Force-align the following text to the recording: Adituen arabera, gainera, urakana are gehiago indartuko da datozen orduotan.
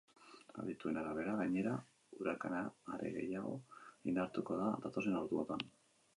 Adituen 0.61 0.95
arabera, 1.01 1.35
gainera, 1.41 1.73
urakana 2.21 2.63
are 2.95 3.13
gehiago 3.19 3.53
indartuko 4.13 4.61
da 4.63 4.75
datozen 4.89 5.21
orduotan. 5.23 5.65